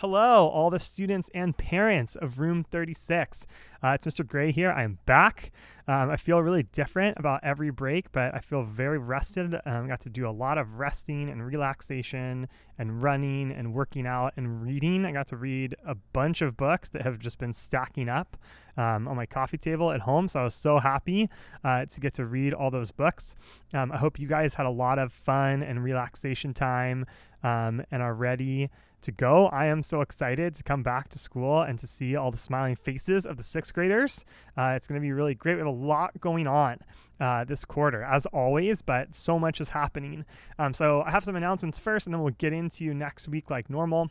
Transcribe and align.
Hello, 0.00 0.46
all 0.48 0.68
the 0.68 0.78
students 0.78 1.30
and 1.34 1.56
parents 1.56 2.16
of 2.16 2.38
Room 2.38 2.64
36. 2.64 3.46
Uh, 3.82 3.88
it's 3.88 4.06
Mr. 4.06 4.26
Gray 4.26 4.52
here. 4.52 4.70
I 4.70 4.82
am 4.82 4.98
back. 5.06 5.50
Um, 5.88 6.10
I 6.10 6.18
feel 6.18 6.42
really 6.42 6.64
different 6.64 7.16
about 7.18 7.40
every 7.42 7.70
break, 7.70 8.12
but 8.12 8.34
I 8.34 8.40
feel 8.40 8.62
very 8.62 8.98
rested. 8.98 9.58
Um, 9.64 9.88
got 9.88 10.00
to 10.00 10.10
do 10.10 10.28
a 10.28 10.30
lot 10.30 10.58
of 10.58 10.78
resting 10.78 11.30
and 11.30 11.46
relaxation 11.46 12.46
and 12.78 13.02
running 13.02 13.50
and 13.50 13.72
working 13.72 14.06
out 14.06 14.34
and 14.36 14.62
reading. 14.62 15.06
I 15.06 15.12
got 15.12 15.28
to 15.28 15.36
read 15.38 15.74
a 15.82 15.94
bunch 15.94 16.42
of 16.42 16.58
books 16.58 16.90
that 16.90 17.00
have 17.00 17.18
just 17.18 17.38
been 17.38 17.54
stacking 17.54 18.10
up 18.10 18.36
um, 18.76 19.08
on 19.08 19.16
my 19.16 19.24
coffee 19.24 19.56
table 19.56 19.92
at 19.92 20.00
home. 20.00 20.28
So 20.28 20.40
I 20.40 20.44
was 20.44 20.54
so 20.54 20.78
happy 20.78 21.30
uh, 21.64 21.86
to 21.86 22.00
get 22.00 22.12
to 22.14 22.26
read 22.26 22.52
all 22.52 22.70
those 22.70 22.90
books. 22.90 23.34
Um, 23.72 23.90
I 23.92 23.96
hope 23.96 24.18
you 24.18 24.28
guys 24.28 24.52
had 24.52 24.66
a 24.66 24.70
lot 24.70 24.98
of 24.98 25.10
fun 25.10 25.62
and 25.62 25.82
relaxation 25.82 26.52
time 26.52 27.06
um, 27.42 27.82
and 27.90 28.02
are 28.02 28.14
ready 28.14 28.68
to 29.06 29.12
go. 29.12 29.46
I 29.46 29.66
am 29.66 29.82
so 29.82 30.00
excited 30.02 30.54
to 30.54 30.62
come 30.62 30.82
back 30.82 31.08
to 31.10 31.18
school 31.18 31.62
and 31.62 31.78
to 31.78 31.86
see 31.86 32.14
all 32.14 32.30
the 32.30 32.36
smiling 32.36 32.76
faces 32.76 33.24
of 33.24 33.36
the 33.36 33.42
sixth 33.42 33.72
graders. 33.72 34.24
Uh, 34.56 34.74
it's 34.76 34.86
going 34.86 35.00
to 35.00 35.04
be 35.04 35.12
really 35.12 35.34
great. 35.34 35.54
We 35.54 35.60
have 35.60 35.66
a 35.66 35.70
lot 35.70 36.20
going 36.20 36.46
on 36.46 36.80
uh, 37.20 37.44
this 37.44 37.64
quarter, 37.64 38.02
as 38.02 38.26
always, 38.26 38.82
but 38.82 39.14
so 39.14 39.38
much 39.38 39.60
is 39.60 39.70
happening. 39.70 40.24
Um, 40.58 40.74
so 40.74 41.02
I 41.02 41.10
have 41.10 41.24
some 41.24 41.36
announcements 41.36 41.78
first, 41.78 42.06
and 42.06 42.14
then 42.14 42.22
we'll 42.22 42.34
get 42.34 42.52
into 42.52 42.92
next 42.92 43.28
week 43.28 43.48
like 43.48 43.70
normal 43.70 44.10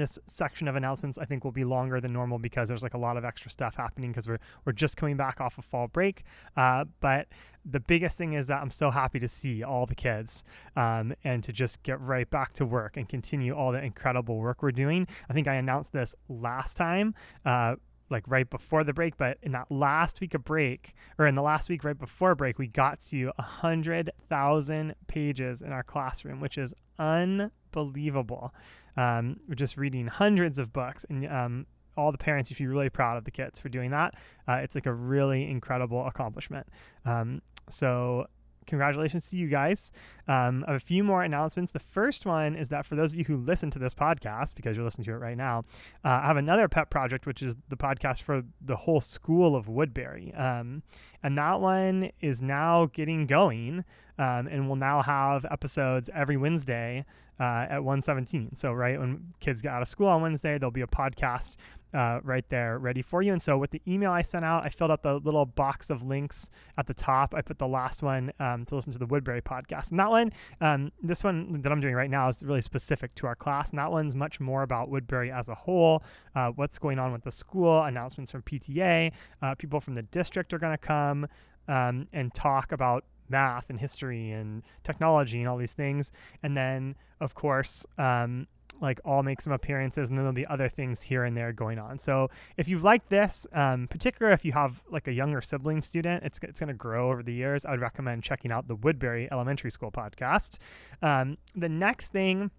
this 0.00 0.18
section 0.26 0.68
of 0.68 0.76
announcements 0.76 1.18
I 1.18 1.24
think 1.24 1.44
will 1.44 1.52
be 1.52 1.64
longer 1.64 2.00
than 2.00 2.12
normal 2.12 2.38
because 2.38 2.68
there's 2.68 2.82
like 2.82 2.94
a 2.94 2.98
lot 2.98 3.16
of 3.16 3.24
extra 3.24 3.50
stuff 3.50 3.76
happening 3.76 4.10
because 4.10 4.26
we're 4.26 4.40
we're 4.64 4.72
just 4.72 4.96
coming 4.96 5.16
back 5.16 5.40
off 5.40 5.58
of 5.58 5.64
fall 5.64 5.88
break. 5.88 6.24
Uh, 6.56 6.84
but 7.00 7.28
the 7.64 7.80
biggest 7.80 8.18
thing 8.18 8.34
is 8.34 8.48
that 8.48 8.60
I'm 8.60 8.70
so 8.70 8.90
happy 8.90 9.18
to 9.18 9.28
see 9.28 9.62
all 9.62 9.86
the 9.86 9.94
kids 9.94 10.44
um, 10.76 11.14
and 11.24 11.42
to 11.44 11.52
just 11.52 11.82
get 11.82 12.00
right 12.00 12.28
back 12.28 12.52
to 12.54 12.66
work 12.66 12.96
and 12.96 13.08
continue 13.08 13.54
all 13.54 13.72
the 13.72 13.82
incredible 13.82 14.38
work 14.38 14.62
we're 14.62 14.70
doing. 14.70 15.06
I 15.30 15.32
think 15.32 15.48
I 15.48 15.54
announced 15.54 15.92
this 15.92 16.14
last 16.28 16.76
time. 16.76 17.14
Uh, 17.44 17.76
like 18.10 18.24
right 18.26 18.48
before 18.48 18.84
the 18.84 18.92
break, 18.92 19.16
but 19.16 19.38
in 19.42 19.52
that 19.52 19.70
last 19.70 20.20
week 20.20 20.34
of 20.34 20.44
break, 20.44 20.94
or 21.18 21.26
in 21.26 21.34
the 21.34 21.42
last 21.42 21.68
week 21.68 21.84
right 21.84 21.98
before 21.98 22.34
break, 22.34 22.58
we 22.58 22.66
got 22.66 23.00
to 23.00 23.32
a 23.38 23.42
hundred 23.42 24.10
thousand 24.28 24.94
pages 25.06 25.62
in 25.62 25.72
our 25.72 25.82
classroom, 25.82 26.40
which 26.40 26.58
is 26.58 26.74
unbelievable. 26.98 28.54
Um, 28.96 29.40
we're 29.48 29.54
just 29.54 29.76
reading 29.76 30.06
hundreds 30.06 30.58
of 30.58 30.72
books, 30.72 31.04
and 31.08 31.26
um, 31.26 31.66
all 31.96 32.12
the 32.12 32.18
parents 32.18 32.50
you 32.50 32.56
should 32.56 32.64
be 32.64 32.68
really 32.68 32.90
proud 32.90 33.16
of 33.16 33.24
the 33.24 33.30
kids 33.30 33.60
for 33.60 33.68
doing 33.68 33.90
that. 33.90 34.14
Uh, 34.48 34.54
it's 34.54 34.74
like 34.74 34.86
a 34.86 34.92
really 34.92 35.48
incredible 35.50 36.06
accomplishment. 36.06 36.66
Um, 37.04 37.42
so 37.70 38.26
congratulations 38.66 39.26
to 39.26 39.36
you 39.36 39.48
guys. 39.48 39.92
Um, 40.26 40.64
a 40.66 40.78
few 40.78 41.04
more 41.04 41.22
announcements. 41.22 41.72
The 41.72 41.78
first 41.78 42.26
one 42.26 42.56
is 42.56 42.68
that 42.70 42.86
for 42.86 42.94
those 42.94 43.12
of 43.12 43.18
you 43.18 43.24
who 43.24 43.36
listen 43.36 43.70
to 43.72 43.78
this 43.78 43.94
podcast, 43.94 44.54
because 44.54 44.76
you're 44.76 44.84
listening 44.84 45.04
to 45.06 45.12
it 45.12 45.16
right 45.16 45.36
now, 45.36 45.64
uh, 46.04 46.20
I 46.22 46.26
have 46.26 46.36
another 46.36 46.68
pet 46.68 46.90
project, 46.90 47.26
which 47.26 47.42
is 47.42 47.56
the 47.68 47.76
podcast 47.76 48.22
for 48.22 48.42
the 48.60 48.76
whole 48.76 49.00
school 49.00 49.54
of 49.54 49.68
Woodbury. 49.68 50.32
Um, 50.34 50.82
and 51.22 51.36
that 51.38 51.60
one 51.60 52.10
is 52.20 52.42
now 52.42 52.86
getting 52.92 53.26
going 53.26 53.84
um, 54.18 54.46
and 54.46 54.68
will 54.68 54.76
now 54.76 55.02
have 55.02 55.44
episodes 55.50 56.10
every 56.14 56.36
Wednesday 56.36 57.04
uh, 57.40 57.66
at 57.68 57.84
117. 57.84 58.56
So, 58.56 58.72
right 58.72 58.98
when 58.98 59.32
kids 59.40 59.62
get 59.62 59.72
out 59.72 59.82
of 59.82 59.88
school 59.88 60.08
on 60.08 60.22
Wednesday, 60.22 60.58
there'll 60.58 60.70
be 60.70 60.82
a 60.82 60.86
podcast 60.86 61.56
uh, 61.94 62.18
right 62.24 62.44
there 62.48 62.78
ready 62.78 63.02
for 63.02 63.22
you. 63.22 63.32
And 63.32 63.40
so, 63.40 63.56
with 63.56 63.70
the 63.70 63.80
email 63.86 64.10
I 64.10 64.22
sent 64.22 64.44
out, 64.44 64.64
I 64.64 64.68
filled 64.68 64.90
out 64.90 65.02
the 65.02 65.14
little 65.14 65.46
box 65.46 65.90
of 65.90 66.02
links 66.02 66.50
at 66.76 66.86
the 66.86 66.94
top. 66.94 67.34
I 67.34 67.42
put 67.42 67.58
the 67.58 67.68
last 67.68 68.02
one 68.02 68.32
um, 68.40 68.64
to 68.66 68.74
listen 68.74 68.92
to 68.92 68.98
the 68.98 69.06
Woodbury 69.06 69.42
podcast. 69.42 69.90
And 69.90 70.00
that 70.00 70.10
one, 70.10 70.32
um, 70.60 70.92
this 71.02 71.22
one 71.22 71.62
that 71.62 71.70
I'm 71.70 71.80
doing 71.80 71.94
right 71.94 72.10
now, 72.10 72.28
is 72.28 72.42
really 72.42 72.60
specific 72.60 73.14
to 73.16 73.26
our 73.26 73.36
class. 73.36 73.70
And 73.70 73.78
that 73.78 73.92
one's 73.92 74.14
much 74.14 74.40
more 74.40 74.62
about 74.62 74.88
Woodbury 74.88 75.30
as 75.30 75.48
a 75.48 75.54
whole, 75.54 76.02
uh, 76.34 76.48
what's 76.48 76.78
going 76.78 76.98
on 76.98 77.12
with 77.12 77.22
the 77.22 77.30
school, 77.30 77.82
announcements 77.82 78.32
from 78.32 78.42
PTA, 78.42 79.12
uh, 79.42 79.54
people 79.54 79.80
from 79.80 79.94
the 79.94 80.02
district 80.02 80.52
are 80.52 80.58
going 80.58 80.74
to 80.74 80.78
come. 80.78 81.28
Um, 81.66 82.08
and 82.12 82.34
talk 82.34 82.72
about 82.72 83.06
math 83.28 83.70
and 83.70 83.80
history 83.80 84.30
and 84.30 84.62
technology 84.82 85.38
and 85.38 85.48
all 85.48 85.56
these 85.56 85.74
things. 85.74 86.12
And 86.42 86.56
then, 86.56 86.96
of 87.20 87.34
course, 87.34 87.86
um, 87.98 88.46
like 88.80 89.00
all 89.04 89.22
make 89.22 89.40
some 89.40 89.52
appearances 89.52 90.08
and 90.08 90.18
then 90.18 90.24
there'll 90.24 90.34
be 90.34 90.46
other 90.46 90.68
things 90.68 91.02
here 91.02 91.24
and 91.24 91.36
there 91.36 91.52
going 91.52 91.78
on. 91.78 91.98
So 91.98 92.30
if 92.56 92.68
you've 92.68 92.84
liked 92.84 93.08
this 93.08 93.46
um, 93.52 93.86
particularly 93.88 94.34
if 94.34 94.44
you 94.44 94.52
have 94.52 94.82
like 94.90 95.08
a 95.08 95.12
younger 95.12 95.40
sibling 95.40 95.80
student 95.82 96.24
it's, 96.24 96.38
it's 96.42 96.60
going 96.60 96.68
to 96.68 96.74
grow 96.74 97.10
over 97.10 97.22
the 97.22 97.32
years. 97.32 97.64
I 97.64 97.70
would 97.70 97.80
recommend 97.80 98.22
checking 98.22 98.52
out 98.52 98.68
the 98.68 98.74
woodbury 98.74 99.28
elementary 99.30 99.70
school 99.70 99.90
podcast. 99.90 100.58
Um, 101.02 101.38
the 101.54 101.68
next 101.68 102.12
thing 102.12 102.50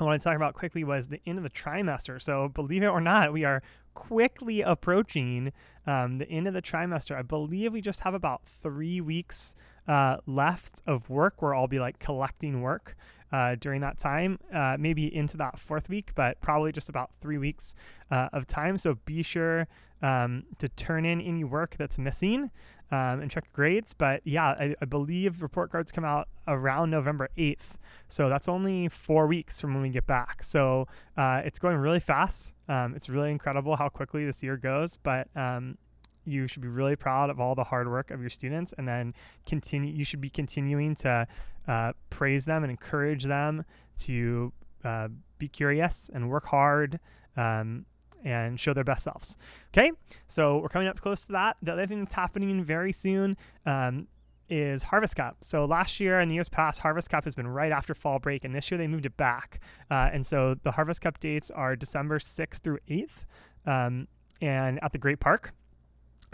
i 0.00 0.04
want 0.04 0.20
to 0.20 0.24
talk 0.24 0.34
about 0.34 0.54
quickly 0.54 0.82
was 0.82 1.08
the 1.08 1.20
end 1.26 1.38
of 1.38 1.44
the 1.44 1.50
trimester. 1.50 2.20
So 2.20 2.48
believe 2.48 2.82
it 2.82 2.88
or 2.88 3.00
not 3.00 3.32
we 3.32 3.44
are 3.44 3.62
quickly 3.94 4.60
approaching 4.60 5.52
um, 5.86 6.18
the 6.18 6.28
end 6.28 6.48
of 6.48 6.54
the 6.54 6.62
trimester. 6.62 7.16
I 7.16 7.22
believe 7.22 7.72
we 7.72 7.80
just 7.80 8.00
have 8.00 8.14
about 8.14 8.42
three 8.44 9.00
weeks 9.00 9.54
uh, 9.88 10.16
left 10.26 10.82
of 10.86 11.08
work 11.10 11.42
where 11.42 11.54
I'll 11.54 11.66
be 11.66 11.80
like 11.80 11.98
collecting 11.98 12.62
work 12.62 12.96
uh, 13.32 13.56
during 13.56 13.80
that 13.80 13.98
time, 13.98 14.38
uh, 14.52 14.76
maybe 14.78 15.14
into 15.14 15.36
that 15.36 15.58
fourth 15.58 15.88
week, 15.88 16.12
but 16.14 16.40
probably 16.40 16.70
just 16.70 16.88
about 16.88 17.10
three 17.20 17.38
weeks 17.38 17.74
uh, 18.10 18.28
of 18.32 18.46
time. 18.46 18.78
So 18.78 18.98
be 19.04 19.22
sure 19.22 19.66
um, 20.02 20.44
to 20.58 20.68
turn 20.68 21.04
in 21.04 21.20
any 21.20 21.42
work 21.42 21.76
that's 21.78 21.98
missing 21.98 22.50
um, 22.92 23.20
and 23.20 23.30
check 23.30 23.52
grades. 23.52 23.92
But 23.92 24.20
yeah, 24.24 24.46
I, 24.46 24.74
I, 24.80 24.84
believe 24.84 25.42
report 25.42 25.72
cards 25.72 25.90
come 25.90 26.04
out 26.04 26.28
around 26.46 26.90
November 26.90 27.28
8th. 27.36 27.78
So 28.08 28.28
that's 28.28 28.48
only 28.48 28.88
four 28.88 29.26
weeks 29.26 29.60
from 29.60 29.74
when 29.74 29.82
we 29.82 29.88
get 29.88 30.06
back. 30.06 30.44
So 30.44 30.86
uh, 31.16 31.40
it's 31.44 31.58
going 31.58 31.76
really 31.76 32.00
fast. 32.00 32.52
Um, 32.68 32.94
it's 32.94 33.08
really 33.08 33.30
incredible 33.30 33.76
how 33.76 33.88
quickly 33.88 34.24
this 34.24 34.42
year 34.42 34.56
goes. 34.56 34.96
But 34.98 35.28
um, 35.34 35.78
you 36.24 36.46
should 36.46 36.62
be 36.62 36.68
really 36.68 36.96
proud 36.96 37.30
of 37.30 37.40
all 37.40 37.54
the 37.54 37.64
hard 37.64 37.88
work 37.88 38.10
of 38.10 38.20
your 38.20 38.30
students 38.30 38.74
and 38.78 38.86
then 38.88 39.14
continue 39.46 39.92
you 39.92 40.04
should 40.04 40.20
be 40.20 40.30
continuing 40.30 40.94
to 40.94 41.26
uh, 41.68 41.92
praise 42.10 42.44
them 42.44 42.62
and 42.62 42.70
encourage 42.70 43.24
them 43.24 43.64
to 43.98 44.52
uh, 44.84 45.08
be 45.38 45.48
curious 45.48 46.10
and 46.12 46.28
work 46.28 46.46
hard 46.46 46.98
um, 47.36 47.84
and 48.24 48.58
show 48.58 48.72
their 48.72 48.84
best 48.84 49.04
selves 49.04 49.36
okay 49.72 49.92
so 50.28 50.58
we're 50.58 50.68
coming 50.68 50.88
up 50.88 51.00
close 51.00 51.24
to 51.24 51.32
that 51.32 51.56
the 51.62 51.72
other 51.72 51.86
thing 51.86 52.00
that's 52.00 52.14
happening 52.14 52.64
very 52.64 52.92
soon 52.92 53.36
um, 53.66 54.06
is 54.48 54.84
Harvest 54.84 55.16
Cup. 55.16 55.38
So 55.40 55.64
last 55.64 56.00
year 56.00 56.20
and 56.20 56.30
the 56.30 56.34
years 56.34 56.48
past, 56.48 56.80
Harvest 56.80 57.10
Cup 57.10 57.24
has 57.24 57.34
been 57.34 57.48
right 57.48 57.72
after 57.72 57.94
fall 57.94 58.18
break, 58.18 58.44
and 58.44 58.54
this 58.54 58.70
year 58.70 58.78
they 58.78 58.86
moved 58.86 59.06
it 59.06 59.16
back. 59.16 59.60
Uh, 59.90 60.10
and 60.12 60.26
so 60.26 60.56
the 60.62 60.72
Harvest 60.72 61.00
Cup 61.00 61.18
dates 61.18 61.50
are 61.50 61.76
December 61.76 62.18
6th 62.18 62.58
through 62.58 62.78
8th, 62.88 63.24
um, 63.66 64.08
and 64.40 64.82
at 64.82 64.92
the 64.92 64.98
Great 64.98 65.20
Park. 65.20 65.52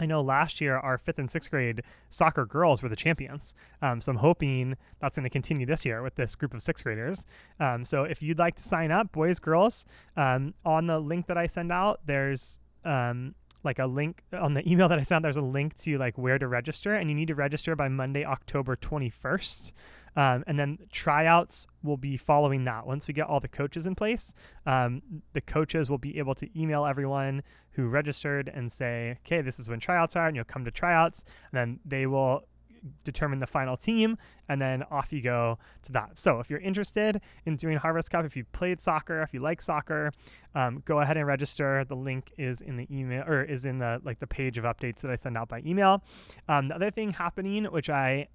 I 0.01 0.05
know 0.07 0.21
last 0.21 0.59
year 0.59 0.77
our 0.77 0.97
fifth 0.97 1.19
and 1.19 1.29
sixth 1.29 1.51
grade 1.51 1.83
soccer 2.09 2.45
girls 2.45 2.81
were 2.81 2.89
the 2.89 2.95
champions. 2.95 3.53
Um, 3.81 4.01
so 4.01 4.11
I'm 4.11 4.17
hoping 4.17 4.75
that's 4.99 5.17
going 5.17 5.23
to 5.23 5.29
continue 5.29 5.65
this 5.65 5.85
year 5.85 6.01
with 6.01 6.15
this 6.15 6.35
group 6.35 6.53
of 6.53 6.61
sixth 6.61 6.83
graders. 6.83 7.25
Um, 7.59 7.85
so 7.85 8.03
if 8.03 8.21
you'd 8.21 8.39
like 8.39 8.55
to 8.55 8.63
sign 8.63 8.91
up, 8.91 9.11
boys, 9.11 9.39
girls, 9.39 9.85
um, 10.17 10.55
on 10.65 10.87
the 10.87 10.99
link 10.99 11.27
that 11.27 11.37
I 11.37 11.45
send 11.45 11.71
out, 11.71 12.01
there's 12.05 12.59
um, 12.83 13.35
like 13.63 13.79
a 13.79 13.85
link 13.85 14.23
on 14.33 14.53
the 14.53 14.69
email 14.69 14.89
that 14.89 14.99
I 14.99 15.03
sent. 15.03 15.23
There's 15.23 15.37
a 15.37 15.41
link 15.41 15.77
to 15.81 15.97
like 15.97 16.17
where 16.17 16.39
to 16.39 16.47
register, 16.47 16.93
and 16.93 17.09
you 17.09 17.15
need 17.15 17.27
to 17.27 17.35
register 17.35 17.75
by 17.75 17.87
Monday, 17.87 18.25
October 18.25 18.75
21st. 18.75 19.71
Um, 20.15 20.43
and 20.45 20.59
then 20.59 20.77
tryouts 20.91 21.67
will 21.83 21.97
be 21.97 22.17
following 22.17 22.65
that. 22.65 22.85
Once 22.85 23.07
we 23.07 23.13
get 23.13 23.27
all 23.27 23.39
the 23.39 23.47
coaches 23.47 23.87
in 23.87 23.95
place, 23.95 24.33
um, 24.65 25.01
the 25.33 25.41
coaches 25.41 25.89
will 25.89 25.97
be 25.97 26.17
able 26.17 26.35
to 26.35 26.59
email 26.59 26.85
everyone 26.85 27.43
who 27.71 27.87
registered 27.87 28.51
and 28.53 28.71
say, 28.71 29.17
okay, 29.25 29.41
this 29.41 29.57
is 29.57 29.69
when 29.69 29.79
tryouts 29.79 30.15
are, 30.17 30.27
and 30.27 30.35
you'll 30.35 30.43
come 30.43 30.65
to 30.65 30.71
tryouts. 30.71 31.23
And 31.51 31.57
then 31.57 31.79
they 31.85 32.05
will 32.05 32.43
determine 33.03 33.39
the 33.39 33.47
final 33.47 33.77
team, 33.77 34.17
and 34.49 34.61
then 34.61 34.83
off 34.91 35.13
you 35.13 35.21
go 35.21 35.57
to 35.83 35.91
that. 35.91 36.17
So 36.17 36.39
if 36.39 36.49
you're 36.49 36.59
interested 36.59 37.21
in 37.45 37.55
doing 37.55 37.77
Harvest 37.77 38.11
Cup, 38.11 38.25
if 38.25 38.35
you 38.35 38.43
played 38.45 38.81
soccer, 38.81 39.21
if 39.21 39.33
you 39.33 39.39
like 39.39 39.61
soccer, 39.61 40.11
um, 40.55 40.81
go 40.85 40.99
ahead 40.99 41.17
and 41.17 41.25
register. 41.25 41.85
The 41.87 41.95
link 41.95 42.31
is 42.37 42.61
in 42.61 42.77
the 42.77 42.87
email 42.91 43.23
or 43.27 43.43
is 43.43 43.65
in 43.65 43.79
the 43.79 44.01
like 44.03 44.19
the 44.19 44.27
page 44.27 44.57
of 44.57 44.63
updates 44.63 44.99
that 45.01 45.11
I 45.11 45.15
send 45.15 45.37
out 45.37 45.49
by 45.49 45.61
email. 45.65 46.03
Um, 46.47 46.67
the 46.67 46.75
other 46.75 46.91
thing 46.91 47.13
happening, 47.13 47.65
which 47.65 47.89
I 47.89 48.27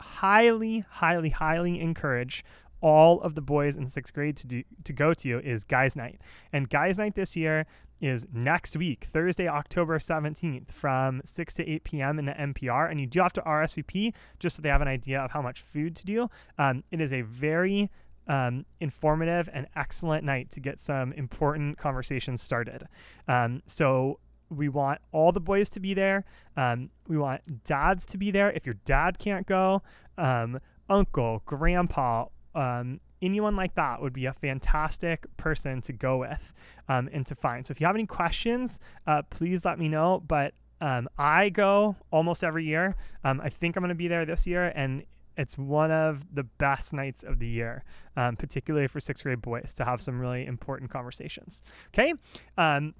highly, 0.00 0.84
highly, 0.88 1.30
highly 1.30 1.80
encourage 1.80 2.44
all 2.80 3.20
of 3.22 3.34
the 3.34 3.40
boys 3.40 3.76
in 3.76 3.86
sixth 3.86 4.14
grade 4.14 4.36
to 4.36 4.46
do 4.46 4.62
to 4.84 4.92
go 4.92 5.12
to 5.12 5.40
is 5.40 5.64
guys 5.64 5.96
night 5.96 6.20
and 6.52 6.70
guys 6.70 6.98
night 6.98 7.14
this 7.14 7.36
year 7.36 7.66
is 8.00 8.26
next 8.32 8.76
week 8.76 9.04
thursday 9.04 9.48
october 9.48 9.98
17th 9.98 10.70
from 10.70 11.20
6 11.24 11.54
to 11.54 11.68
8 11.68 11.84
p.m 11.84 12.18
in 12.18 12.26
the 12.26 12.32
mpr 12.32 12.90
and 12.90 13.00
you 13.00 13.06
do 13.06 13.20
have 13.20 13.32
to 13.32 13.42
rsvp 13.42 14.12
just 14.38 14.56
so 14.56 14.62
they 14.62 14.68
have 14.68 14.82
an 14.82 14.88
idea 14.88 15.20
of 15.20 15.32
how 15.32 15.42
much 15.42 15.60
food 15.60 15.96
to 15.96 16.04
do 16.04 16.30
um, 16.58 16.84
it 16.90 17.00
is 17.00 17.12
a 17.12 17.22
very 17.22 17.90
um, 18.28 18.66
informative 18.80 19.48
and 19.52 19.66
excellent 19.74 20.22
night 20.22 20.50
to 20.50 20.60
get 20.60 20.78
some 20.78 21.12
important 21.12 21.78
conversations 21.78 22.42
started 22.42 22.86
um, 23.26 23.62
so 23.66 24.18
we 24.50 24.68
want 24.68 25.00
all 25.12 25.32
the 25.32 25.40
boys 25.40 25.68
to 25.70 25.80
be 25.80 25.94
there. 25.94 26.24
Um, 26.56 26.90
we 27.06 27.18
want 27.18 27.64
dads 27.64 28.06
to 28.06 28.18
be 28.18 28.30
there. 28.30 28.50
If 28.50 28.66
your 28.66 28.76
dad 28.84 29.18
can't 29.18 29.46
go, 29.46 29.82
um, 30.16 30.60
uncle, 30.88 31.42
grandpa, 31.46 32.26
um, 32.54 33.00
anyone 33.20 33.56
like 33.56 33.74
that 33.74 34.00
would 34.00 34.12
be 34.12 34.26
a 34.26 34.32
fantastic 34.32 35.26
person 35.36 35.80
to 35.82 35.92
go 35.92 36.18
with 36.18 36.52
um, 36.88 37.08
and 37.12 37.26
to 37.26 37.34
find. 37.34 37.66
So 37.66 37.72
if 37.72 37.80
you 37.80 37.86
have 37.86 37.96
any 37.96 38.06
questions, 38.06 38.78
uh, 39.06 39.22
please 39.30 39.64
let 39.64 39.78
me 39.78 39.88
know. 39.88 40.22
But 40.26 40.54
um, 40.80 41.08
I 41.18 41.48
go 41.48 41.96
almost 42.10 42.44
every 42.44 42.64
year. 42.64 42.96
Um, 43.24 43.40
I 43.40 43.48
think 43.48 43.76
I'm 43.76 43.82
going 43.82 43.88
to 43.88 43.94
be 43.94 44.08
there 44.08 44.24
this 44.24 44.46
year, 44.46 44.72
and 44.74 45.04
it's 45.36 45.56
one 45.56 45.90
of 45.90 46.34
the 46.34 46.44
best 46.44 46.92
nights 46.92 47.22
of 47.22 47.38
the 47.38 47.46
year, 47.46 47.84
um, 48.16 48.36
particularly 48.36 48.88
for 48.88 49.00
sixth 49.00 49.22
grade 49.22 49.42
boys 49.42 49.72
to 49.74 49.84
have 49.84 50.00
some 50.02 50.20
really 50.20 50.46
important 50.46 50.90
conversations. 50.90 51.62
Okay. 51.94 52.12
Um, 52.56 52.94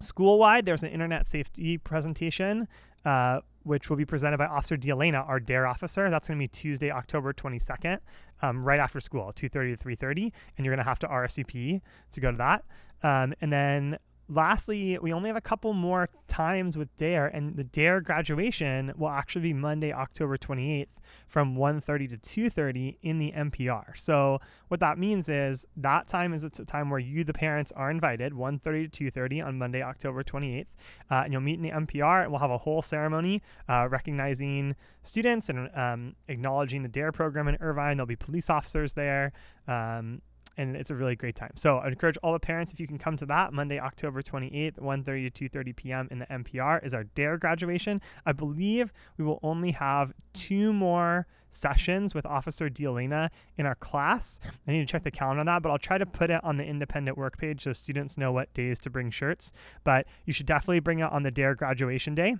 school 0.00 0.38
wide, 0.38 0.66
there's 0.66 0.82
an 0.82 0.90
internet 0.90 1.26
safety 1.26 1.78
presentation. 1.78 2.68
Uh, 3.04 3.40
which 3.64 3.90
will 3.90 3.96
be 3.96 4.04
presented 4.04 4.38
by 4.38 4.46
Officer 4.46 4.76
Dielena, 4.76 5.26
our 5.28 5.40
DARE 5.40 5.66
officer. 5.66 6.10
That's 6.10 6.28
going 6.28 6.38
to 6.38 6.42
be 6.42 6.48
Tuesday, 6.48 6.90
October 6.90 7.32
22nd, 7.32 7.98
um, 8.42 8.64
right 8.64 8.78
after 8.78 9.00
school, 9.00 9.32
2.30 9.34 9.78
to 9.78 9.84
3.30. 9.84 10.32
And 10.56 10.64
you're 10.64 10.74
going 10.74 10.84
to 10.84 10.88
have 10.88 10.98
to 11.00 11.08
RSVP 11.08 11.80
to 12.12 12.20
go 12.20 12.30
to 12.30 12.36
that. 12.36 12.64
Um, 13.02 13.34
and 13.40 13.52
then 13.52 13.98
lastly, 14.28 14.98
we 15.00 15.12
only 15.12 15.28
have 15.28 15.36
a 15.36 15.40
couple 15.40 15.72
more 15.72 16.08
times 16.28 16.76
with 16.76 16.94
DARE, 16.96 17.26
and 17.26 17.56
the 17.56 17.64
DARE 17.64 18.00
graduation 18.00 18.92
will 18.96 19.08
actually 19.08 19.42
be 19.42 19.52
Monday, 19.52 19.92
October 19.92 20.36
28th 20.36 20.86
from 21.26 21.56
1.30 21.56 22.20
to 22.20 22.50
2.30 22.50 22.96
in 23.02 23.18
the 23.18 23.32
MPR. 23.32 23.96
So 23.96 24.40
what 24.68 24.80
that 24.80 24.98
means 24.98 25.28
is 25.28 25.66
that 25.76 26.06
time 26.08 26.32
is 26.32 26.44
a 26.44 26.50
time 26.50 26.90
where 26.90 27.00
you, 27.00 27.24
the 27.24 27.32
parents, 27.32 27.72
are 27.72 27.90
invited, 27.90 28.32
1.30 28.32 28.90
to 28.92 29.10
2.30 29.10 29.44
on 29.44 29.58
Monday, 29.58 29.82
October 29.82 30.22
28th, 30.22 30.66
uh, 31.10 31.14
and 31.14 31.32
you'll 31.32 31.42
meet 31.42 31.58
in 31.58 31.62
the 31.62 31.70
MPR, 31.70 32.22
and 32.22 32.30
we'll 32.30 32.40
have 32.40 32.50
a 32.50 32.58
whole 32.58 32.82
ceremony 32.82 33.42
uh, 33.68 33.88
recognizing 33.88 34.76
students 35.02 35.48
and 35.48 35.68
um, 35.76 36.14
acknowledging 36.28 36.82
the 36.82 36.88
DARE 36.88 37.12
program 37.12 37.48
in 37.48 37.56
Irvine. 37.60 37.96
There'll 37.96 38.06
be 38.06 38.16
police 38.16 38.50
officers 38.50 38.94
there. 38.94 39.32
Um, 39.68 40.22
and 40.56 40.76
it's 40.76 40.90
a 40.90 40.94
really 40.94 41.16
great 41.16 41.36
time. 41.36 41.52
So 41.56 41.78
I 41.78 41.88
encourage 41.88 42.16
all 42.18 42.32
the 42.32 42.40
parents 42.40 42.72
if 42.72 42.80
you 42.80 42.86
can 42.86 42.98
come 42.98 43.16
to 43.16 43.26
that 43.26 43.52
Monday, 43.52 43.78
October 43.78 44.22
28th, 44.22 44.78
1:30 44.78 45.32
to 45.32 45.48
2:30 45.48 45.76
p.m. 45.76 46.08
in 46.10 46.18
the 46.20 46.26
MPR 46.26 46.84
is 46.84 46.94
our 46.94 47.04
DARE 47.04 47.38
graduation. 47.38 48.00
I 48.26 48.32
believe 48.32 48.92
we 49.16 49.24
will 49.24 49.40
only 49.42 49.72
have 49.72 50.12
two 50.32 50.72
more 50.72 51.26
sessions 51.50 52.14
with 52.14 52.26
Officer 52.26 52.68
Dielena 52.68 53.30
in 53.56 53.66
our 53.66 53.76
class. 53.76 54.40
I 54.66 54.72
need 54.72 54.80
to 54.80 54.86
check 54.86 55.04
the 55.04 55.10
calendar 55.10 55.40
on 55.40 55.46
that, 55.46 55.62
but 55.62 55.70
I'll 55.70 55.78
try 55.78 55.98
to 55.98 56.06
put 56.06 56.30
it 56.30 56.42
on 56.42 56.56
the 56.56 56.64
independent 56.64 57.16
work 57.16 57.38
page 57.38 57.62
so 57.62 57.72
students 57.72 58.18
know 58.18 58.32
what 58.32 58.52
days 58.54 58.78
to 58.80 58.90
bring 58.90 59.10
shirts. 59.10 59.52
But 59.84 60.06
you 60.24 60.32
should 60.32 60.46
definitely 60.46 60.80
bring 60.80 60.98
it 60.98 61.10
on 61.10 61.22
the 61.22 61.30
DARE 61.30 61.54
graduation 61.54 62.14
day. 62.14 62.36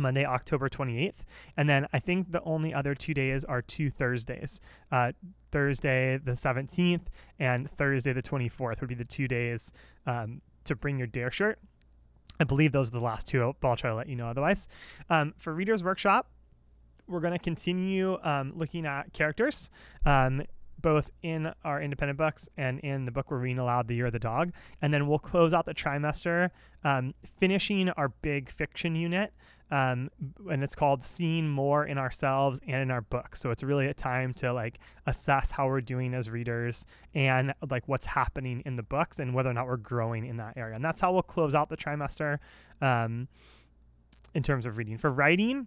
Monday, 0.00 0.24
October 0.24 0.68
28th. 0.68 1.20
And 1.56 1.68
then 1.68 1.86
I 1.92 1.98
think 1.98 2.32
the 2.32 2.42
only 2.42 2.74
other 2.74 2.94
two 2.94 3.14
days 3.14 3.44
are 3.44 3.62
two 3.62 3.90
Thursdays. 3.90 4.60
Uh, 4.90 5.12
Thursday, 5.52 6.18
the 6.22 6.32
17th, 6.32 7.02
and 7.38 7.70
Thursday, 7.70 8.12
the 8.12 8.22
24th 8.22 8.80
would 8.80 8.88
be 8.88 8.94
the 8.94 9.04
two 9.04 9.28
days 9.28 9.72
um, 10.06 10.40
to 10.64 10.74
bring 10.74 10.98
your 10.98 11.06
Dare 11.06 11.30
shirt. 11.30 11.58
I 12.38 12.44
believe 12.44 12.72
those 12.72 12.88
are 12.88 12.92
the 12.92 13.00
last 13.00 13.28
two, 13.28 13.54
but 13.60 13.68
I'll 13.68 13.76
try 13.76 13.90
to 13.90 13.96
let 13.96 14.08
you 14.08 14.16
know 14.16 14.28
otherwise. 14.28 14.66
Um, 15.10 15.34
for 15.38 15.52
Reader's 15.54 15.84
Workshop, 15.84 16.30
we're 17.06 17.20
going 17.20 17.32
to 17.32 17.38
continue 17.38 18.18
um, 18.22 18.52
looking 18.56 18.86
at 18.86 19.12
characters. 19.12 19.68
Um, 20.06 20.42
both 20.80 21.10
in 21.22 21.52
our 21.64 21.82
independent 21.82 22.18
books 22.18 22.48
and 22.56 22.80
in 22.80 23.04
the 23.04 23.10
book 23.10 23.30
we're 23.30 23.38
reading 23.38 23.58
aloud, 23.58 23.88
The 23.88 23.94
Year 23.94 24.06
of 24.06 24.12
the 24.12 24.18
Dog. 24.18 24.52
And 24.80 24.92
then 24.92 25.06
we'll 25.06 25.18
close 25.18 25.52
out 25.52 25.66
the 25.66 25.74
trimester 25.74 26.50
um, 26.84 27.14
finishing 27.38 27.90
our 27.90 28.08
big 28.08 28.50
fiction 28.50 28.94
unit 28.96 29.32
um, 29.70 30.10
and 30.50 30.62
it's 30.62 30.74
called 30.74 31.02
seeing 31.02 31.48
more 31.48 31.84
in 31.86 31.98
ourselves 31.98 32.60
and 32.66 32.82
in 32.82 32.90
our 32.90 33.00
books 33.00 33.40
so 33.40 33.50
it's 33.50 33.62
really 33.62 33.86
a 33.86 33.94
time 33.94 34.34
to 34.34 34.52
like 34.52 34.78
assess 35.06 35.50
how 35.50 35.66
we're 35.66 35.80
doing 35.80 36.14
as 36.14 36.30
readers 36.30 36.86
and 37.14 37.52
like 37.70 37.86
what's 37.86 38.06
happening 38.06 38.62
in 38.64 38.76
the 38.76 38.82
books 38.82 39.18
and 39.18 39.34
whether 39.34 39.50
or 39.50 39.54
not 39.54 39.66
we're 39.66 39.76
growing 39.76 40.24
in 40.24 40.36
that 40.36 40.56
area. 40.56 40.74
And 40.74 40.84
that's 40.84 41.00
how 41.00 41.12
we'll 41.12 41.22
close 41.22 41.54
out 41.54 41.68
the 41.68 41.76
trimester 41.76 42.38
um, 42.80 43.28
in 44.34 44.42
terms 44.42 44.66
of 44.66 44.76
reading. 44.76 44.98
For 44.98 45.10
writing 45.10 45.66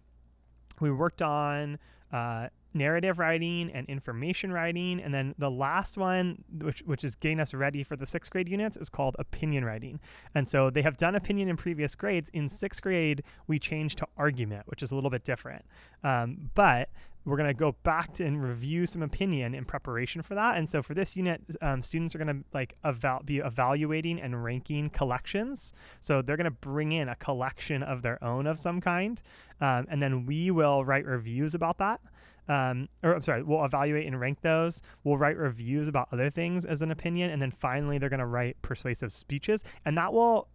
we 0.79 0.91
worked 0.91 1.21
on 1.21 1.77
uh, 2.11 2.47
narrative 2.73 3.19
writing 3.19 3.71
and 3.73 3.87
information 3.87 4.51
writing. 4.51 5.01
And 5.01 5.13
then 5.13 5.35
the 5.37 5.51
last 5.51 5.97
one, 5.97 6.43
which, 6.61 6.79
which 6.85 7.03
is 7.03 7.15
getting 7.15 7.39
us 7.39 7.53
ready 7.53 7.83
for 7.83 7.95
the 7.95 8.05
sixth 8.05 8.31
grade 8.31 8.49
units, 8.49 8.77
is 8.77 8.89
called 8.89 9.15
opinion 9.19 9.65
writing. 9.65 9.99
And 10.35 10.49
so 10.49 10.69
they 10.69 10.81
have 10.81 10.97
done 10.97 11.15
opinion 11.15 11.49
in 11.49 11.57
previous 11.57 11.95
grades. 11.95 12.29
In 12.29 12.49
sixth 12.49 12.81
grade, 12.81 13.23
we 13.47 13.59
changed 13.59 13.99
to 13.99 14.07
argument, 14.17 14.67
which 14.67 14.83
is 14.83 14.91
a 14.91 14.95
little 14.95 15.09
bit 15.09 15.23
different. 15.23 15.65
Um, 16.03 16.49
but 16.55 16.89
we're 17.25 17.37
going 17.37 17.47
to 17.47 17.53
go 17.53 17.75
back 17.83 18.13
to 18.15 18.25
and 18.25 18.43
review 18.43 18.85
some 18.85 19.01
opinion 19.01 19.55
in 19.55 19.63
preparation 19.63 20.21
for 20.21 20.35
that. 20.35 20.57
And 20.57 20.69
so 20.69 20.81
for 20.81 20.93
this 20.93 21.15
unit, 21.15 21.41
um, 21.61 21.81
students 21.81 22.13
are 22.15 22.17
going 22.17 22.39
to 22.39 22.43
like 22.53 22.75
eval- 22.83 23.21
be 23.23 23.37
evaluating 23.37 24.19
and 24.19 24.43
ranking 24.43 24.89
collections. 24.89 25.73
So 26.01 26.21
they're 26.21 26.37
going 26.37 26.45
to 26.45 26.51
bring 26.51 26.91
in 26.91 27.07
a 27.07 27.15
collection 27.15 27.81
of 27.81 28.01
their 28.01 28.21
own 28.23 28.45
of 28.45 28.59
some 28.59 28.81
kind. 28.81 29.21
Um, 29.61 29.87
and 29.89 30.01
then 30.01 30.25
we 30.25 30.51
will 30.51 30.83
write 30.83 31.05
reviews 31.05 31.55
about 31.55 31.77
that 31.77 32.01
um, 32.47 32.89
or 33.01 33.13
I'm 33.13 33.21
sorry, 33.21 33.43
we'll 33.43 33.63
evaluate 33.65 34.05
and 34.07 34.19
rank 34.19 34.41
those. 34.41 34.81
We'll 35.03 35.17
write 35.17 35.37
reviews 35.37 35.87
about 35.87 36.09
other 36.11 36.29
things 36.29 36.65
as 36.65 36.81
an 36.81 36.91
opinion, 36.91 37.31
and 37.31 37.41
then 37.41 37.51
finally 37.51 37.97
they're 37.97 38.09
going 38.09 38.19
to 38.19 38.25
write 38.25 38.61
persuasive 38.61 39.11
speeches, 39.11 39.63
and 39.85 39.97
that 39.97 40.13
will 40.13 40.49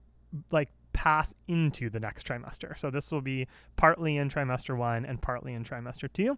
like 0.51 0.71
pass 0.93 1.33
into 1.47 1.89
the 1.89 2.01
next 2.01 2.27
trimester. 2.27 2.77
So 2.77 2.91
this 2.91 3.13
will 3.13 3.21
be 3.21 3.47
partly 3.77 4.17
in 4.17 4.29
trimester 4.29 4.77
one 4.77 5.07
and 5.07 5.23
partly 5.23 5.55
in 5.55 5.63
trimester 5.63 6.13
two. 6.13 6.37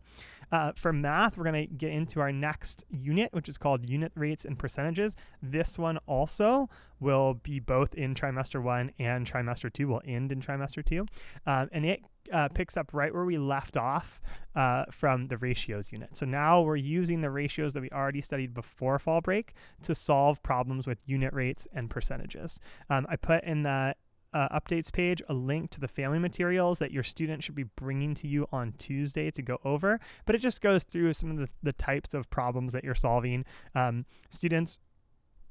Uh, 0.53 0.73
for 0.77 0.93
math, 0.93 1.39
we're 1.39 1.45
going 1.45 1.67
to 1.67 1.75
get 1.75 1.93
into 1.93 2.21
our 2.21 2.31
next 2.31 2.85
unit, 2.91 3.33
which 3.33 3.49
is 3.49 3.57
called 3.57 3.89
unit 3.89 4.13
rates 4.15 4.45
and 4.45 4.59
percentages. 4.59 5.17
This 5.43 5.79
one 5.79 5.99
also 6.07 6.69
will 6.99 7.35
be 7.35 7.59
both 7.59 7.95
in 7.95 8.15
trimester 8.15 8.63
one 8.63 8.93
and 8.99 9.27
trimester 9.27 9.73
two, 9.73 9.89
will 9.89 10.03
end 10.05 10.31
in 10.31 10.43
trimester 10.43 10.85
two. 10.85 11.07
Um, 11.47 11.71
and 11.73 11.87
it 11.87 12.03
uh, 12.33 12.49
picks 12.49 12.77
up 12.77 12.93
right 12.93 13.13
where 13.13 13.25
we 13.25 13.39
left 13.39 13.77
off 13.77 14.21
uh, 14.55 14.85
from 14.91 15.29
the 15.29 15.37
ratios 15.37 15.93
unit. 15.93 16.17
So 16.17 16.27
now 16.27 16.61
we're 16.63 16.77
using 16.77 17.21
the 17.21 17.31
ratios 17.31 17.73
that 17.73 17.81
we 17.81 17.91
already 17.91 18.21
studied 18.21 18.55
before 18.55 18.99
fall 18.99 19.21
break 19.21 19.55
to 19.83 19.95
solve 19.95 20.43
problems 20.43 20.87
with 20.87 21.03
unit 21.07 21.33
rates 21.33 21.69
and 21.73 21.91
percentages. 21.91 22.61
Um, 22.89 23.07
I 23.09 23.17
put 23.17 23.45
in 23.45 23.63
the 23.63 23.95
uh, 24.33 24.49
updates 24.49 24.93
page 24.93 25.21
a 25.29 25.35
link 25.35 25.71
to 25.71 25.81
the 25.81 25.89
family 25.89 26.19
materials 26.19 26.79
that 26.79 26.93
your 26.93 27.03
student 27.03 27.43
should 27.43 27.55
be 27.55 27.65
bringing 27.65 28.15
to 28.15 28.29
you 28.29 28.47
on 28.53 28.73
Tuesday 28.79 29.31
to 29.31 29.43
go 29.43 29.59
over. 29.65 29.99
But 30.25 30.35
it 30.35 30.39
just 30.39 30.61
goes 30.61 30.85
through 30.85 31.13
some 31.15 31.31
of 31.33 31.37
the, 31.39 31.49
the 31.63 31.73
types 31.73 32.15
of 32.15 32.31
problems 32.31 32.73
that 32.73 32.85
you're 32.85 32.95
solving. 32.95 33.45
Um, 33.75 34.07
students 34.31 34.79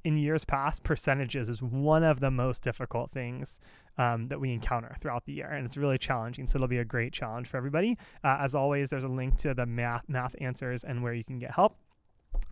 in 0.04 0.18
years 0.18 0.46
past, 0.46 0.84
percentages 0.84 1.50
is 1.50 1.62
one 1.62 2.04
of 2.04 2.20
the 2.20 2.32
most 2.32 2.64
difficult 2.64 3.12
things 3.12 3.60
um, 3.98 4.28
that 4.30 4.40
we 4.40 4.54
encounter 4.54 4.96
throughout 5.02 5.26
the 5.26 5.34
year, 5.34 5.48
and 5.50 5.66
it's 5.66 5.78
really 5.78 5.98
challenging. 5.98 6.48
So 6.48 6.58
it'll 6.58 6.68
be 6.68 6.78
a 6.78 6.86
great 6.86 7.14
challenge 7.14 7.48
for 7.48 7.58
everybody. 7.58 7.98
Uh, 8.24 8.38
as 8.40 8.56
always, 8.56 8.90
there's 8.90 9.04
a 9.04 9.10
link 9.10 9.38
to 9.40 9.54
the 9.54 9.66
math 9.66 10.04
math 10.08 10.36
answers 10.40 10.84
and 10.84 11.04
where 11.04 11.14
you 11.14 11.24
can 11.24 11.40
get 11.40 11.52
help. 11.52 11.76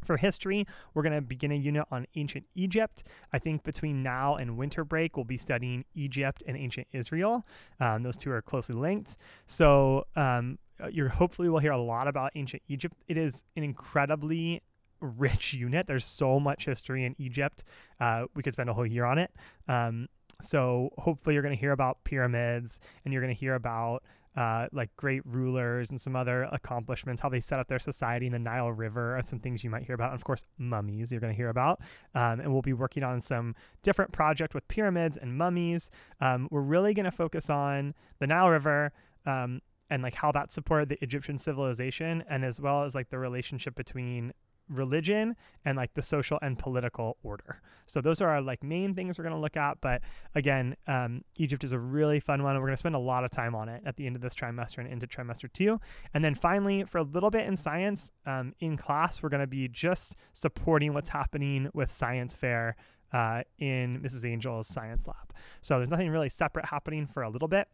For 0.06 0.18
history, 0.18 0.66
we're 0.94 1.04
going 1.04 1.16
to 1.16 1.22
begin 1.22 1.52
a 1.52 1.56
unit 1.56 1.86
on 1.92 2.08
ancient 2.16 2.46
Egypt. 2.56 3.04
I 3.32 3.40
think 3.40 3.64
between 3.64 4.04
now 4.04 4.36
and 4.36 4.58
winter 4.58 4.84
break, 4.84 5.16
we'll 5.16 5.24
be 5.24 5.38
studying 5.38 5.86
Egypt 5.96 6.44
and 6.48 6.58
ancient 6.58 6.88
Israel. 6.92 7.46
Um, 7.80 8.04
those 8.04 8.18
two 8.18 8.32
are 8.32 8.42
closely 8.42 8.76
linked. 8.76 9.18
So 9.46 10.06
um, 10.16 10.58
uh, 10.84 10.88
you're 10.88 11.10
hopefully 11.10 11.50
will 11.50 11.60
hear 11.60 11.72
a 11.72 11.82
lot 11.82 12.08
about 12.08 12.32
ancient 12.36 12.64
Egypt. 12.68 12.96
It 13.08 13.18
is 13.18 13.44
an 13.56 13.64
incredibly 13.64 14.62
rich 15.00 15.54
unit. 15.54 15.88
There's 15.88 16.06
so 16.06 16.40
much 16.40 16.66
history 16.66 17.06
in 17.06 17.16
Egypt. 17.18 17.64
Uh, 18.00 18.26
we 18.36 18.44
could 18.44 18.54
spend 18.54 18.70
a 18.70 18.74
whole 18.74 18.86
year 18.86 19.06
on 19.06 19.18
it. 19.18 19.32
Um, 19.68 20.08
so 20.42 20.92
hopefully 20.98 21.34
you're 21.34 21.44
going 21.44 21.56
to 21.56 21.60
hear 21.60 21.72
about 21.72 22.04
pyramids 22.04 22.80
and 23.04 23.14
you're 23.14 23.22
going 23.22 23.34
to 23.34 23.40
hear 23.40 23.56
about 23.56 24.04
uh, 24.38 24.68
like 24.72 24.96
great 24.96 25.26
rulers 25.26 25.90
and 25.90 26.00
some 26.00 26.16
other 26.16 26.44
accomplishments, 26.52 27.22
how 27.22 27.30
they 27.30 27.40
set 27.40 27.60
up 27.60 27.68
their 27.68 27.80
society 27.80 28.28
in 28.28 28.34
the 28.34 28.40
Nile 28.40 28.72
River, 28.72 29.16
and 29.16 29.26
some 29.26 29.40
things 29.40 29.64
you 29.64 29.70
might 29.72 29.84
hear 29.84 29.96
about. 29.96 30.12
And 30.12 30.16
of 30.16 30.24
course, 30.24 30.46
mummies 30.60 31.12
you're 31.12 31.20
going 31.20 31.34
to 31.34 31.38
hear 31.38 31.50
about. 31.50 31.82
Um, 32.14 32.40
and 32.40 32.54
we'll 32.54 32.62
be 32.62 32.74
working 32.74 33.02
on 33.02 33.20
some 33.20 33.56
different 33.82 34.12
project 34.12 34.54
with 34.54 34.68
pyramids 34.68 35.18
and 35.18 35.36
mummies. 35.36 35.90
Um, 36.22 36.48
we're 36.52 36.62
really 36.62 36.94
going 36.94 37.06
to 37.06 37.12
focus 37.12 37.50
on 37.50 37.96
the 38.20 38.28
Nile 38.28 38.50
River. 38.50 38.94
Um, 39.26 39.62
and 39.90 40.04
like 40.04 40.16
how 40.16 40.32
that 40.34 40.52
supported 40.52 40.90
the 40.90 41.02
Egyptian 41.02 41.38
civilization, 41.38 42.24
and 42.30 42.44
as 42.44 42.60
well 42.60 42.84
as 42.84 42.94
like 42.94 43.10
the 43.10 43.18
relationship 43.18 43.74
between 43.74 44.34
religion 44.70 45.36
and 45.66 45.78
like 45.78 45.94
the 45.94 46.02
social 46.02 46.40
and 46.42 46.58
political 46.58 47.18
order. 47.24 47.62
So 47.86 48.02
those 48.02 48.22
are 48.22 48.30
our 48.30 48.42
like 48.42 48.64
main 48.64 48.94
things 48.94 49.18
we're 49.18 49.24
going 49.24 49.36
to 49.36 49.42
look 49.42 49.58
at. 49.58 49.80
But 49.82 50.02
again, 50.36 50.76
um, 50.88 51.24
Egypt 51.38 51.64
is 51.64 51.72
a 51.72 51.80
really 51.80 52.20
fun 52.20 52.44
one. 52.44 52.56
We're 52.56 52.62
going 52.62 52.74
to 52.74 52.78
spend 52.78 52.96
a 52.96 53.00
lot 53.00 53.24
of 53.24 53.32
time 53.32 53.56
on 53.56 53.70
it 53.70 53.82
at 53.86 53.96
the 53.96 54.06
end 54.06 54.16
of 54.16 54.22
this 54.22 54.36
trimester 54.36 54.80
and 54.80 54.88
into 54.88 55.08
trimester 55.08 55.52
two. 55.52 55.80
And 56.14 56.24
then 56.24 56.36
finally, 56.36 56.84
for 56.84 57.00
a 57.00 57.04
little 57.04 57.32
bit 57.32 57.48
in 57.48 57.56
science, 57.58 58.12
um, 58.26 58.54
in 58.60 58.78
class, 58.78 59.22
we're 59.22 59.30
going 59.30 59.42
to 59.42 59.48
be 59.48 59.68
just 59.68 60.16
supporting 60.34 60.94
what's 60.94 61.10
happening 61.10 61.70
with 61.74 61.92
science 61.92 62.36
fair 62.36 62.76
uh, 63.14 63.42
in 63.58 64.02
Mrs. 64.02 64.30
Angel's 64.30 64.68
science 64.68 65.08
lab. 65.08 65.34
So 65.62 65.78
there's 65.78 65.90
nothing 65.90 66.10
really 66.10 66.30
separate 66.30 66.66
happening 66.66 67.08
for 67.08 67.24
a 67.24 67.30
little 67.30 67.48
bit. 67.48 67.68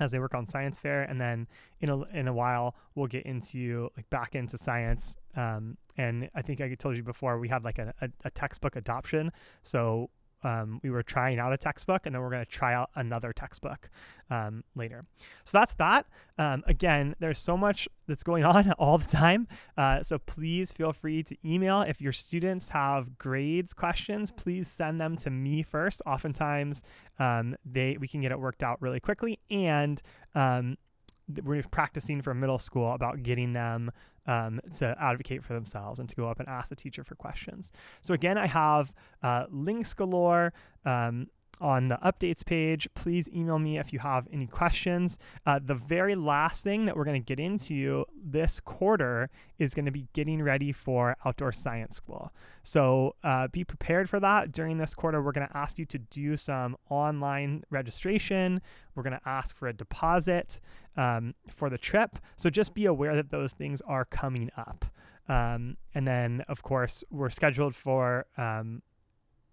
As 0.00 0.12
they 0.12 0.18
work 0.18 0.34
on 0.34 0.46
science 0.46 0.78
fair 0.78 1.02
and 1.02 1.20
then 1.20 1.46
in 1.80 1.88
a, 1.88 2.02
in 2.16 2.28
a 2.28 2.32
while 2.32 2.74
we'll 2.94 3.06
get 3.06 3.24
into 3.24 3.90
like 3.96 4.08
back 4.10 4.34
into 4.34 4.58
science. 4.58 5.16
Um, 5.36 5.76
and 5.98 6.28
i 6.34 6.42
think 6.42 6.60
i 6.60 6.74
told 6.74 6.96
you 6.96 7.02
before 7.02 7.38
we 7.38 7.48
had 7.48 7.64
like 7.64 7.78
a, 7.78 7.94
a, 8.00 8.08
a 8.24 8.30
textbook 8.30 8.76
adoption. 8.76 9.32
So 9.62 10.10
um, 10.42 10.80
we 10.82 10.90
were 10.90 11.02
trying 11.02 11.38
out 11.38 11.52
a 11.52 11.56
textbook 11.56 12.06
and 12.06 12.14
then 12.14 12.22
we're 12.22 12.30
going 12.30 12.44
to 12.44 12.50
try 12.50 12.74
out 12.74 12.90
another 12.94 13.32
textbook 13.32 13.90
um, 14.30 14.64
later. 14.74 15.04
So 15.44 15.58
that's 15.58 15.74
that. 15.74 16.06
Um, 16.38 16.62
again, 16.66 17.14
there's 17.18 17.38
so 17.38 17.56
much 17.56 17.88
that's 18.06 18.22
going 18.22 18.44
on 18.44 18.72
all 18.72 18.98
the 18.98 19.06
time. 19.06 19.48
Uh, 19.76 20.02
so 20.02 20.18
please 20.18 20.72
feel 20.72 20.92
free 20.92 21.22
to 21.24 21.36
email. 21.44 21.82
If 21.82 22.00
your 22.00 22.12
students 22.12 22.70
have 22.70 23.18
grades 23.18 23.72
questions, 23.72 24.30
please 24.30 24.68
send 24.68 25.00
them 25.00 25.16
to 25.18 25.30
me 25.30 25.62
first. 25.62 26.02
Oftentimes, 26.06 26.82
um, 27.18 27.56
they 27.64 27.96
we 27.98 28.08
can 28.08 28.20
get 28.20 28.30
it 28.30 28.38
worked 28.38 28.62
out 28.62 28.80
really 28.80 29.00
quickly. 29.00 29.38
And 29.50 30.00
um, 30.34 30.76
we're 31.42 31.62
practicing 31.62 32.22
for 32.22 32.34
middle 32.34 32.58
school 32.58 32.92
about 32.92 33.22
getting 33.22 33.52
them 33.52 33.90
um, 34.26 34.60
to 34.74 34.96
advocate 35.00 35.44
for 35.44 35.54
themselves 35.54 35.98
and 35.98 36.08
to 36.08 36.16
go 36.16 36.28
up 36.28 36.40
and 36.40 36.48
ask 36.48 36.68
the 36.68 36.76
teacher 36.76 37.04
for 37.04 37.14
questions. 37.14 37.72
So 38.00 38.14
again, 38.14 38.38
I 38.38 38.46
have 38.46 38.92
uh, 39.22 39.44
links 39.50 39.94
galore. 39.94 40.52
Um, 40.84 41.28
on 41.60 41.88
the 41.88 41.96
updates 41.96 42.44
page. 42.44 42.88
Please 42.94 43.28
email 43.34 43.58
me 43.58 43.78
if 43.78 43.92
you 43.92 43.98
have 43.98 44.26
any 44.32 44.46
questions. 44.46 45.18
Uh, 45.46 45.58
the 45.62 45.74
very 45.74 46.14
last 46.14 46.64
thing 46.64 46.86
that 46.86 46.96
we're 46.96 47.04
going 47.04 47.20
to 47.20 47.26
get 47.26 47.40
into 47.40 48.04
this 48.24 48.60
quarter 48.60 49.30
is 49.58 49.74
going 49.74 49.84
to 49.86 49.90
be 49.90 50.06
getting 50.12 50.42
ready 50.42 50.72
for 50.72 51.16
outdoor 51.24 51.52
science 51.52 51.96
school. 51.96 52.32
So 52.62 53.14
uh, 53.24 53.48
be 53.48 53.64
prepared 53.64 54.08
for 54.10 54.20
that. 54.20 54.52
During 54.52 54.78
this 54.78 54.94
quarter, 54.94 55.22
we're 55.22 55.32
going 55.32 55.48
to 55.48 55.56
ask 55.56 55.78
you 55.78 55.86
to 55.86 55.98
do 55.98 56.36
some 56.36 56.76
online 56.90 57.62
registration. 57.70 58.60
We're 58.94 59.02
going 59.02 59.18
to 59.18 59.28
ask 59.28 59.56
for 59.56 59.68
a 59.68 59.72
deposit 59.72 60.60
um, 60.96 61.34
for 61.48 61.70
the 61.70 61.78
trip. 61.78 62.18
So 62.36 62.50
just 62.50 62.74
be 62.74 62.86
aware 62.86 63.14
that 63.16 63.30
those 63.30 63.52
things 63.52 63.80
are 63.82 64.04
coming 64.04 64.50
up. 64.56 64.84
Um, 65.28 65.76
and 65.94 66.06
then, 66.06 66.44
of 66.48 66.62
course, 66.62 67.02
we're 67.10 67.30
scheduled 67.30 67.74
for 67.74 68.26
um, 68.36 68.82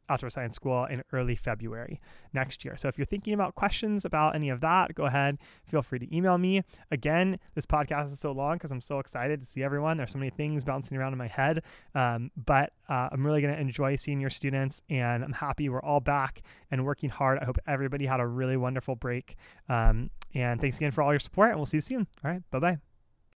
Outdoor 0.09 0.29
Science 0.29 0.55
School 0.55 0.85
in 0.85 1.03
early 1.11 1.35
February 1.35 1.99
next 2.33 2.65
year. 2.65 2.75
So 2.77 2.87
if 2.87 2.97
you're 2.97 3.05
thinking 3.05 3.33
about 3.33 3.55
questions 3.55 4.05
about 4.05 4.35
any 4.35 4.49
of 4.49 4.61
that, 4.61 4.95
go 4.95 5.05
ahead, 5.05 5.37
feel 5.65 5.81
free 5.81 5.99
to 5.99 6.15
email 6.15 6.37
me. 6.37 6.63
Again, 6.91 7.39
this 7.55 7.65
podcast 7.65 8.11
is 8.11 8.19
so 8.19 8.31
long 8.31 8.55
because 8.55 8.71
I'm 8.71 8.81
so 8.81 8.99
excited 8.99 9.39
to 9.41 9.45
see 9.45 9.63
everyone. 9.63 9.97
There's 9.97 10.11
so 10.11 10.19
many 10.19 10.31
things 10.31 10.63
bouncing 10.63 10.97
around 10.97 11.13
in 11.13 11.17
my 11.17 11.27
head, 11.27 11.63
um, 11.95 12.31
but 12.35 12.73
uh, 12.89 13.09
I'm 13.11 13.25
really 13.25 13.41
going 13.41 13.53
to 13.53 13.59
enjoy 13.59 13.95
seeing 13.95 14.19
your 14.19 14.29
students, 14.29 14.81
and 14.89 15.23
I'm 15.23 15.33
happy 15.33 15.69
we're 15.69 15.81
all 15.81 15.99
back 15.99 16.41
and 16.71 16.85
working 16.85 17.09
hard. 17.09 17.39
I 17.39 17.45
hope 17.45 17.57
everybody 17.67 18.05
had 18.05 18.19
a 18.19 18.27
really 18.27 18.57
wonderful 18.57 18.95
break. 18.95 19.35
Um, 19.69 20.09
and 20.33 20.59
thanks 20.59 20.77
again 20.77 20.91
for 20.91 21.01
all 21.01 21.11
your 21.11 21.19
support, 21.19 21.49
and 21.49 21.57
we'll 21.57 21.65
see 21.65 21.77
you 21.77 21.81
soon. 21.81 22.07
All 22.23 22.31
right, 22.31 22.41
bye 22.51 22.59
bye. 22.59 22.92